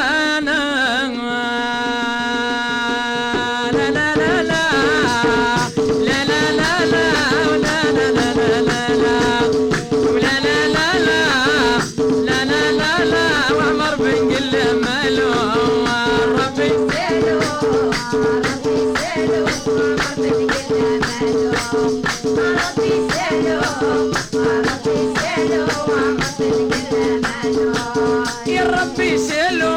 ربي 28.65 29.17
سلو 29.17 29.75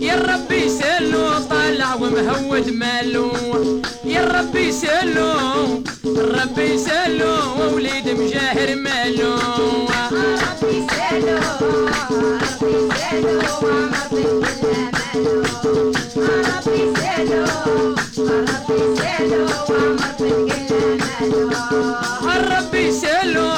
يا 0.00 0.14
ربي 0.16 0.68
سلو 0.68 1.24
طالع 1.50 1.94
ومهود 1.94 2.68
مالو. 2.70 3.30
يا 4.04 4.24
ربي 4.24 4.72
سلو 4.72 5.30
ربي 6.06 6.78
سلو 6.78 7.34
وليد 7.74 8.08
مجاهر 8.08 8.76
مالو. 8.76 9.34
ربي 10.12 10.86
سلو 10.92 11.38
ربي 12.32 12.74
سلو 13.00 13.38
ربي 13.92 14.24
ربي 16.48 16.82
سلو 17.02 17.42
ربي 18.58 18.94
سلو 18.96 19.44
ربي 22.52 22.92
سلو 22.92 23.50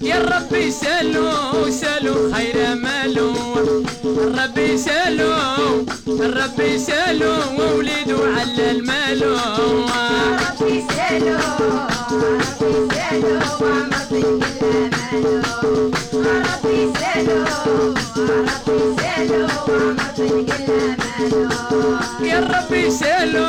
يا 0.00 0.18
ربي 0.18 0.70
سلو 0.70 1.26
سلو 1.70 2.32
خير 2.32 2.69
الربي 4.40 4.76
سالو 4.78 5.32
الربي 6.08 6.78
سالو 6.78 7.32
ووليدو 7.58 8.16
على 8.36 8.70
المالو 8.70 9.36
ربي 10.40 10.84
سالو 10.88 11.36
ربي 12.12 12.72
سالو 12.94 13.34
ربي 13.60 14.22
كل 14.60 14.90
مالو 15.12 15.90
ربي 16.14 16.92
سالو 17.00 17.38
ربي 18.16 18.80
سالو 19.00 19.46
ربي 19.68 20.46
كل 20.46 20.96
مالو 21.00 21.98
يا 22.24 22.40
ربي 22.40 22.90
سالو 22.90 23.46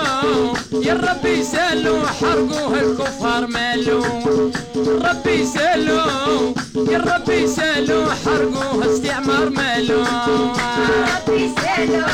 يا 0.81 0.93
ربي 0.93 1.43
سالو 1.43 1.95
حرقوه 2.07 2.79
الكفار 2.81 3.47
مالو 3.47 4.03
ربي 5.07 5.45
سالو 5.45 5.99
يا 6.91 6.97
ربي 6.97 7.47
سالو 7.47 8.05
حرقوه 8.25 8.85
استعمار 8.91 9.49
مالو 9.49 10.03
يا 11.81 12.05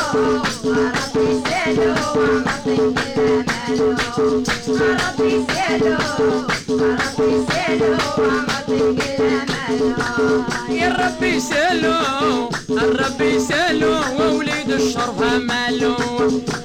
ربي 11.00 11.40
سالو 11.40 12.48
الربي 12.70 13.40
سالو 13.40 13.92
ووليد 14.20 14.70
الشرف 14.70 15.22
مالو. 15.48 15.96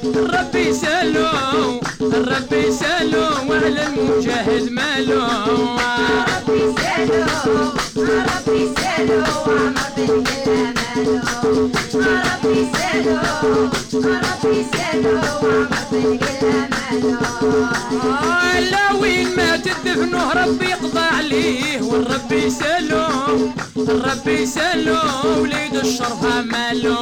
الربي 0.06 0.74
سالو 0.74 1.26
الربي 2.02 2.72
سالو 2.72 2.93
واهل 3.64 3.80
المجاهد 3.80 4.70
ربي 6.28 6.62
سالو 6.78 7.20
ربي 7.98 8.62
سالو 8.76 9.20
ربي 9.48 10.08
كل 10.44 10.60
مالو 10.76 11.70
ربي 11.96 12.68
سالو 12.74 13.16
ربي 13.94 14.66
سالو 14.74 15.16
ربي 15.44 16.18
كل 16.18 16.46
مالو 16.72 17.12
لا 18.72 18.92
وين 19.02 19.28
ما 19.38 19.58
تدفنوه 19.58 20.34
ربي 20.34 20.66
يقضى 20.66 21.00
عليه 21.00 21.82
والربي 21.82 22.50
سالو 22.50 23.02
الربي 23.78 24.46
سالو 24.46 24.98
وليد 25.42 25.76
الشرف 25.76 26.26
مالو 26.26 26.96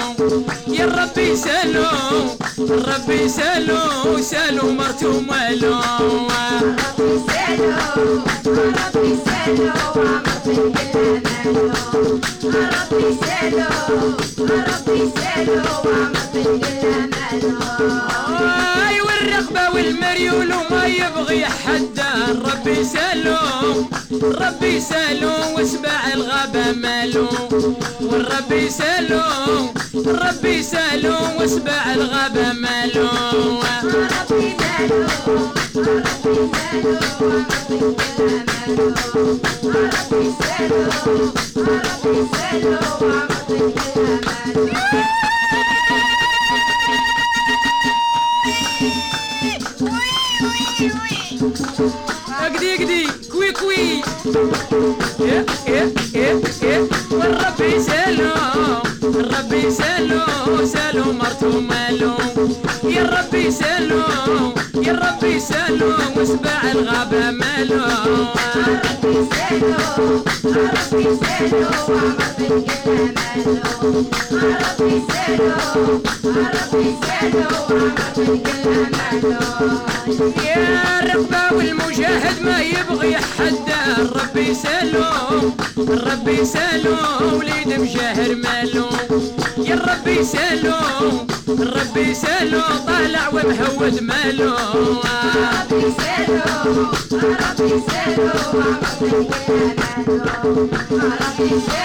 يا 0.81 0.87
ربي 0.87 1.35
سالو 1.37 1.85
الربي 2.59 3.29
سالو 3.29 3.77
سالو 4.21 4.71
مرتو 4.71 5.11
مالو 5.29 5.73
ربي 6.61 7.09
سالو 7.27 7.69
ربي 8.45 9.09
سالو 9.25 9.67
ربي 9.95 10.55
كل 10.93 11.21
مالو 11.25 12.19
ربي 12.55 13.03
سالو 13.21 13.65
ربي 14.39 14.99
سالو 15.17 15.55
ربي 15.85 16.43
كل 16.81 17.45
مالو 17.59 19.00
اي 19.41 19.47
والرغبة 19.47 19.75
والمريول 19.75 20.53
وما 20.53 20.85
يبغي 20.85 21.45
حدا 21.45 22.11
ربي 22.45 22.83
سالو. 22.83 23.37
ربي 24.23 24.81
سالو 24.81 25.31
واسبع 25.55 26.13
الغابة 26.13 26.71
مالو. 26.71 27.27
والربي 28.01 28.69
سالو 28.69 29.21
ربي 30.05 30.63
سالو 30.63 31.15
واسبع 31.39 31.93
الغابة 31.93 32.53
مالو. 32.53 33.09
ربي 33.83 34.55
سالو 34.59 34.99
ربي 35.75 36.37
سالو 40.33 40.81
ربي 41.57 42.25
سالو. 42.41 42.91
والربي 57.11 57.79
سالو 57.87 58.31
الربي 59.03 59.71
سالو 59.71 60.65
سالو 60.73 61.03
مرتو 61.13 61.49
مالو 61.69 62.10
ربي 65.99 66.37
كل 66.61 66.87
مالو 67.31 67.81
يا 80.45 80.99
الرغبة 80.99 81.57
والمجاهد 81.57 82.41
ما 82.41 82.59
يبغي 82.61 83.15
حدا 83.17 84.09
ربي 84.15 84.53
سالو 84.55 85.03
ربي 85.89 86.45
سالو 86.45 86.95
وليد 87.37 87.79
مجاهر 87.79 88.35
مالو 88.35 88.85
يا 89.65 89.75
ربي 89.75 90.23
سالو 90.23 90.73
ربي 91.49 92.13
سالو 92.13 92.61
طالع 92.87 93.27
ومهود 93.33 94.01
مالو 94.03 94.53
ربي 95.35 95.93
سالو 95.97 96.35
ربي 97.11 97.81
سالو 97.89 98.25
ربي 98.27 98.67
سالو 98.67 98.91
ربي 99.01 99.29
سالو 99.47 100.65
ربي 101.09 101.49
كل 101.59 101.81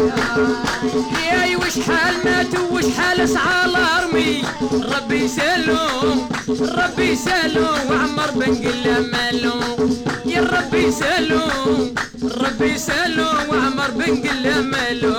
مالو 0.00 0.48
ياي 1.32 1.56
وش 1.56 1.80
حال 1.86 2.14
ماتوا 2.24 2.68
وش 2.72 2.84
حال 2.98 3.20
اسعال 3.20 3.76
ارمي 3.76 4.42
ربي 4.72 5.28
سالو 5.28 5.78
ربي 6.78 7.16
سالو 7.16 7.66
وعمر 7.90 8.30
بن 8.30 8.54
قلة 8.54 9.00
مالو 9.12 9.52
يا 10.34 10.40
ربي 10.40 10.90
سالو 10.92 11.40
ربي 12.42 12.78
سالو 12.78 13.26
وعمر 13.50 13.90
بن 13.90 14.16
قلة 14.28 14.60
مالو 14.60 15.14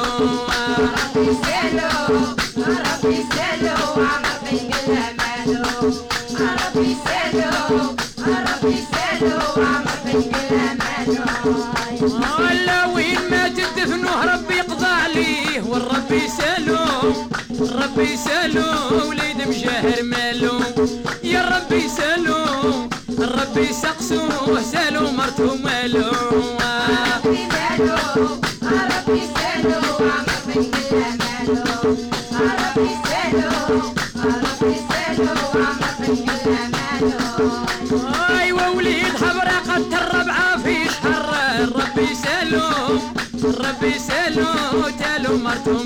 ربي 0.80 1.28
سالو 1.44 1.90
ربي 2.58 3.18
سالو 3.36 3.78
ربي 3.98 4.58
كل 4.72 4.92
مالو 5.20 5.64
ربي 6.40 6.96
سالو 7.06 7.52
ربي 8.28 8.76
سالو 8.92 9.38
ربي 9.58 10.14
كل 10.32 10.54
مالو 10.82 11.24
ولا 12.40 12.86
وين 12.86 13.20
ما 13.32 13.48
تدفنوه 13.48 14.26
ربي 14.34 14.56
يقضى 14.56 14.86
عليه. 14.86 15.62
والربي 15.62 16.22
سالو 16.38 16.78
ربي 17.82 18.18
سالو 18.18 18.68
وليد 19.10 19.40
مجاهر 19.48 20.04
مالو 20.04 20.54
يا 21.24 21.42
ربي 21.54 21.90
سالو 21.90 22.36
ربي 23.20 23.68
سقسوه 23.74 24.25
Marco 45.56 45.85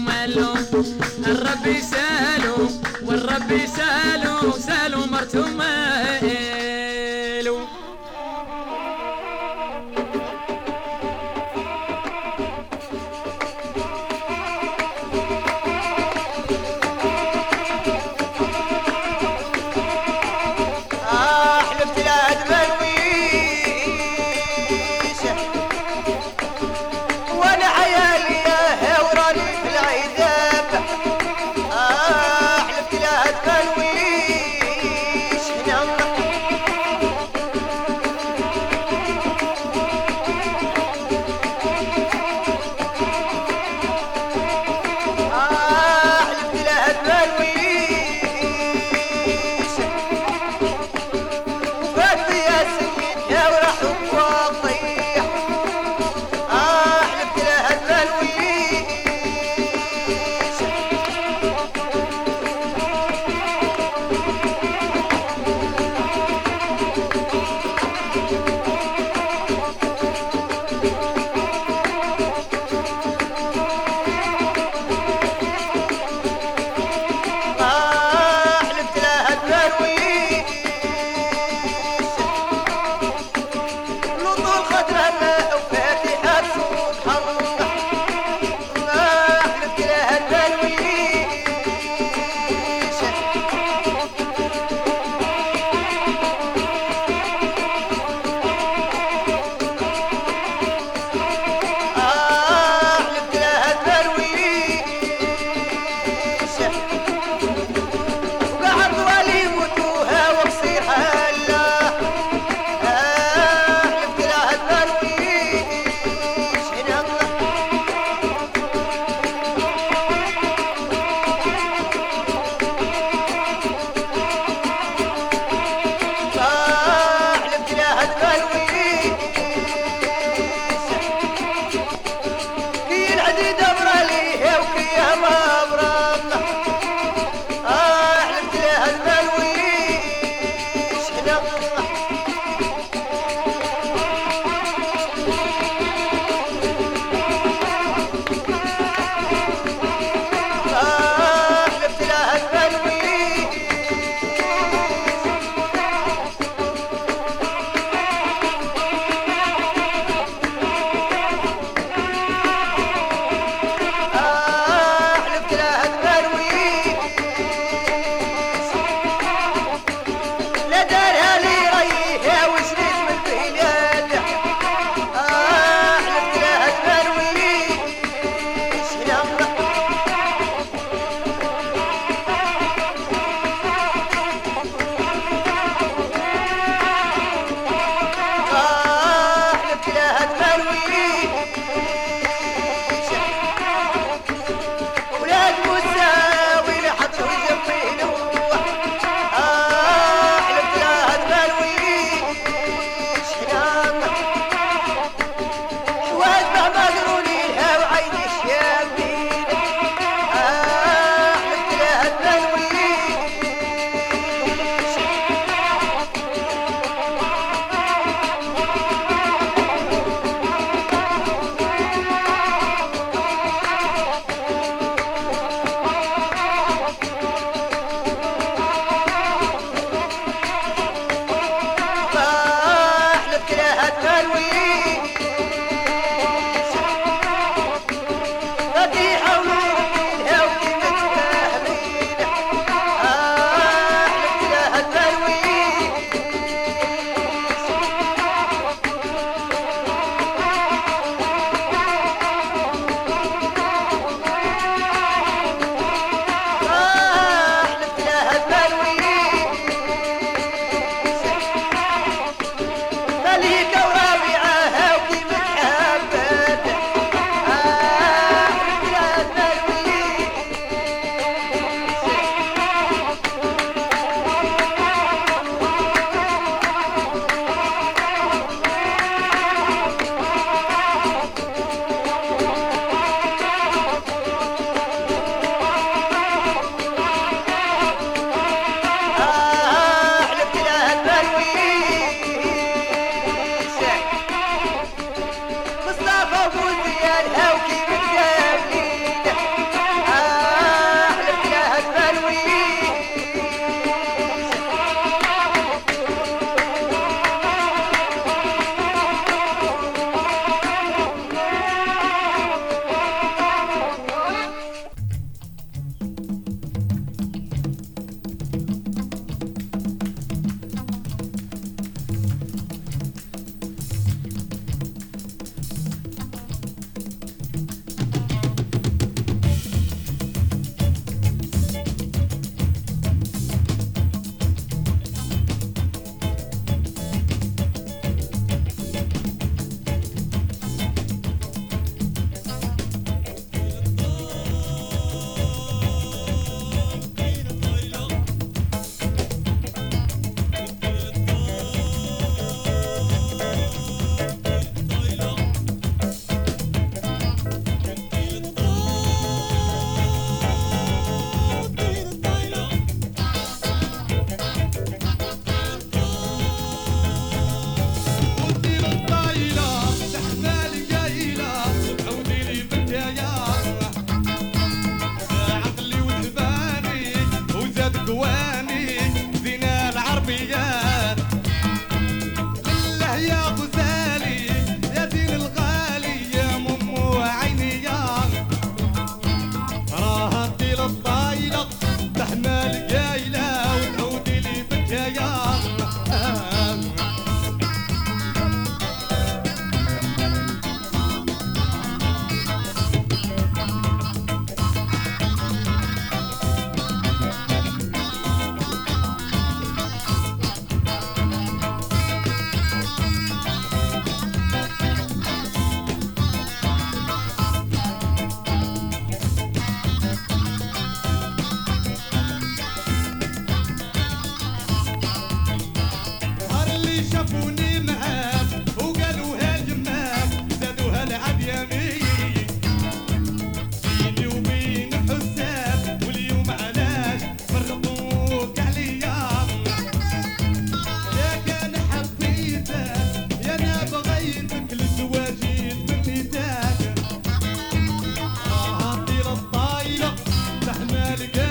مهما 450.69 451.15
لقيت 451.15 451.48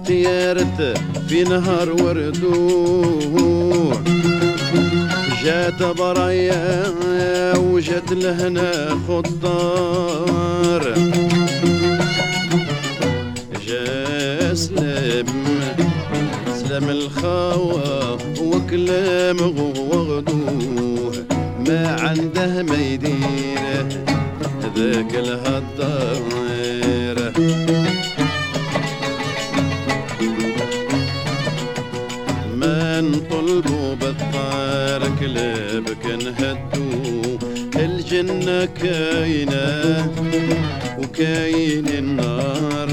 وتيارت 0.00 0.98
في 1.28 1.44
نهر 1.44 1.92
وردوه 2.02 4.02
جات 5.44 5.82
برايا 5.82 6.84
وجات 7.56 8.12
لهنا 8.12 8.98
خضار. 9.08 10.94
جا 13.66 14.54
سلام 14.54 15.26
سلام 16.54 16.88
الخوا 16.88 18.16
وكلام 18.40 19.40
وغدوه. 19.90 21.12
ما 21.68 21.96
عنده 22.00 22.62
ما 22.62 22.76
يدير 22.76 23.86
ذاك 24.76 25.14
الهدار 25.14 26.39
كاينة 39.20 40.12
وكاين 40.98 41.88
النار 41.88 42.88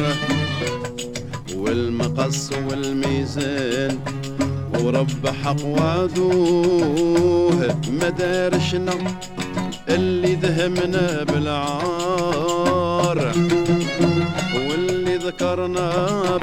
والمقص 1.56 2.50
والميزان 2.70 4.00
ورب 4.84 5.28
حق 5.44 5.66
وعدوه 5.66 7.76
مدارشنا 7.92 8.94
اللي 9.90 10.36
ذهمنا 10.36 11.24
بالعار 11.24 13.18
واللي 14.70 15.16
ذكرنا 15.16 15.90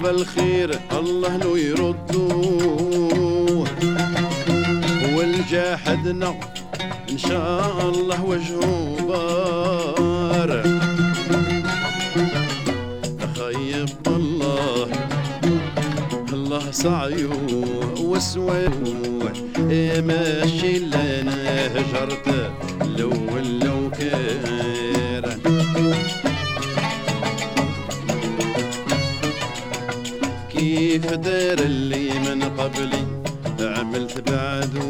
بالخير 0.03 0.79
الله 0.99 1.37
لو 1.37 1.55
يردوه 1.55 3.67
والجاحدنا 5.17 6.35
إن 7.15 7.19
شاء 7.19 7.89
الله 7.89 8.23
وجهه 8.23 8.97
بار 9.07 10.49
خيب 13.39 13.89
الله 14.07 14.87
الله 16.33 16.71
سعيه 16.71 17.29
وسواه 18.03 18.69
ماشي 20.01 20.79
لنا 20.79 21.67
هجرت 21.75 22.27
لو 22.97 23.11
لو 23.63 23.91
كان. 23.99 25.25
كيف 30.49 31.05
دار 31.13 31.59
اللي 31.59 32.09
من 32.19 32.43
قبلي 32.43 33.05
عملت 33.59 34.29
بعده؟ 34.29 34.84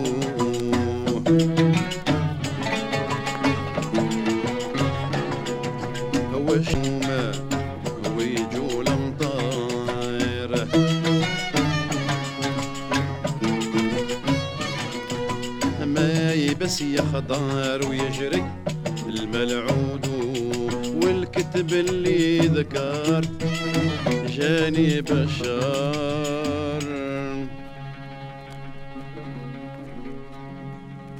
يخضر 17.15 17.89
ويجري 17.89 18.43
الملعود 19.07 20.07
والكتب 21.03 21.73
اللي 21.73 22.37
ذكر 22.39 23.21
جاني 24.27 25.01
بشار 25.01 26.83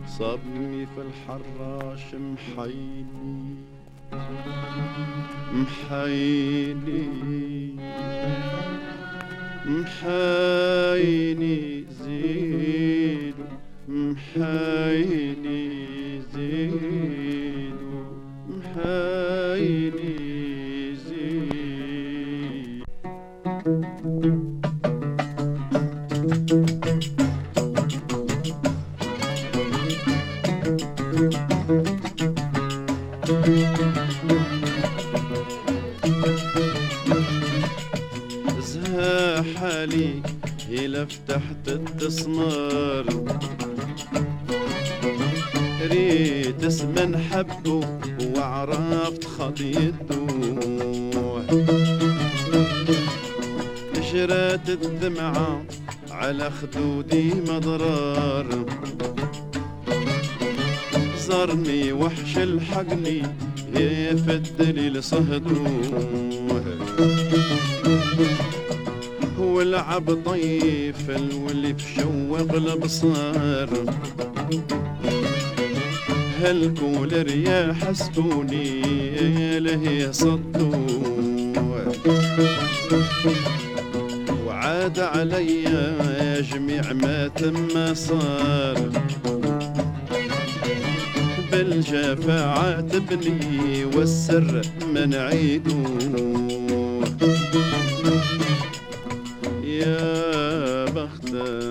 صبني 0.08 0.86
في 0.86 1.02
الحراش 1.02 2.06
محيلي 2.16 3.56
محيلي 5.54 7.08
محايني 10.46 11.75
عليك 39.86 40.26
يلف 40.70 41.20
فتحت 41.28 41.68
التسمار 41.68 43.06
ريت 45.82 46.64
اسم 46.64 46.94
نحبه 47.00 48.00
وعرفت 48.36 49.24
خطيته. 49.24 50.28
نشرات 53.98 54.70
الدمعة 54.70 55.66
على 56.12 56.52
خدودي 56.52 57.34
مضرار. 57.34 58.66
زرني 61.28 61.94
وحش 61.94 62.38
الحقني 62.38 63.22
يفدلي 63.76 64.90
لصهدوه 64.90 66.26
يلعب 69.76 70.24
طيف 70.26 71.10
الولي 71.10 71.74
تشوق 71.74 72.54
الابصار 72.54 73.70
هالكولر 76.42 77.28
يا 77.30 77.76
سكوني؟ 77.94 78.82
يا 79.40 79.60
له 79.60 79.92
يصدور 79.92 81.16
وعاد 84.46 85.00
عليا 85.00 86.42
جميع 86.42 86.94
ما 86.94 87.28
تم 87.28 87.94
صار. 87.94 88.90
بالجفاعة 91.52 92.82
تبني 92.82 93.86
والسر 93.86 94.62
منعيدوه 94.94 96.36
يا 99.86 100.86
بختك. 100.86 101.65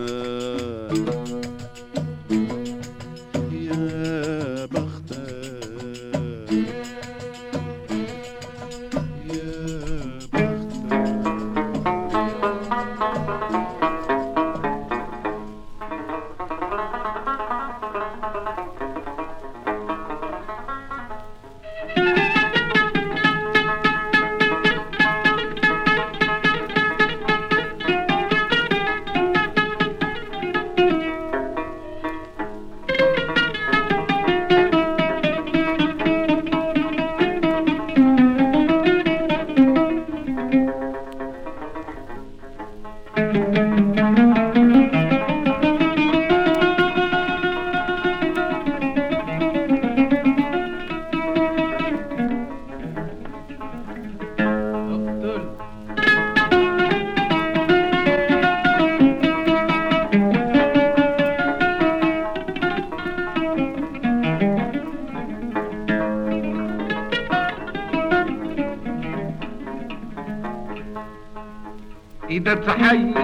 تحيي 72.55 73.15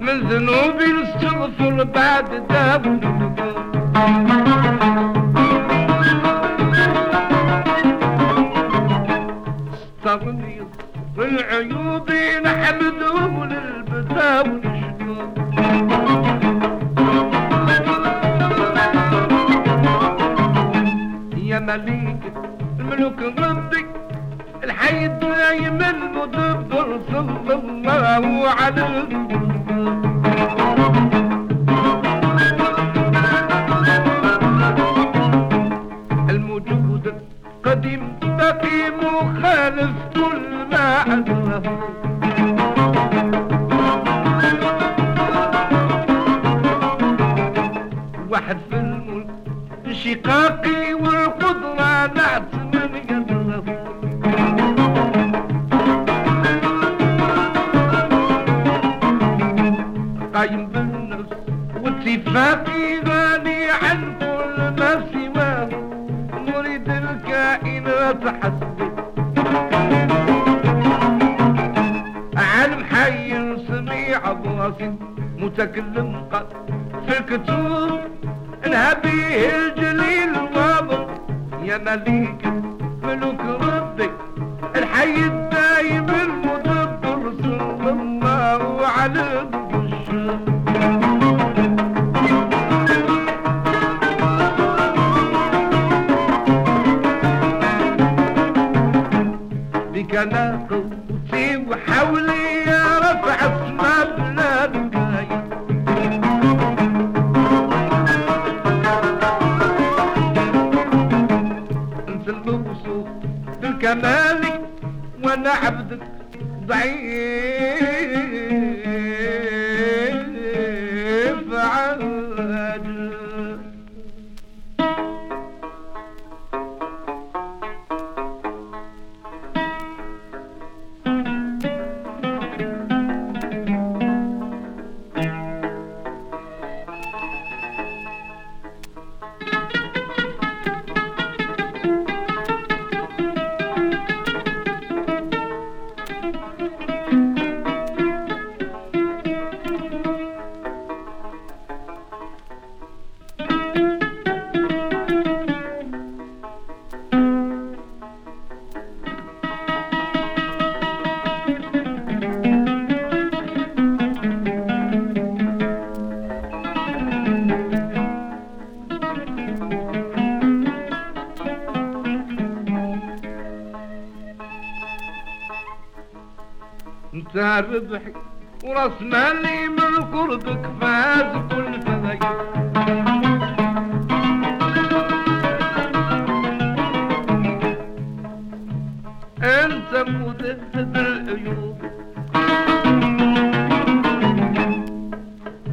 من 0.00 0.20
ذنوبي 0.28 0.86
نستغفر 0.92 1.84
بعد 1.84 2.46
دابني 2.50 3.11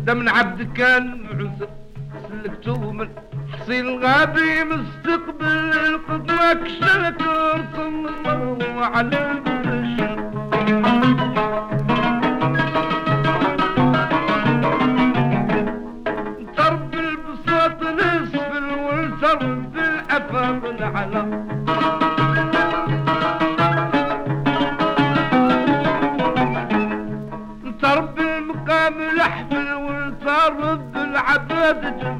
دم 0.09 0.29
عبد 0.29 0.73
كان 0.73 1.25
عذر 1.29 1.69
سلكتو 2.29 2.91
من 2.91 3.09
حصين 3.53 3.85
الغابي 3.87 4.63
مستقبل 4.63 5.71
القدوة 5.89 6.53
كشلت 6.53 7.21
رسم 7.21 8.05
وعلى 8.77 9.31
البشر. 9.31 10.19
love 31.69 31.81
to 31.83 31.91
do. 32.03 32.18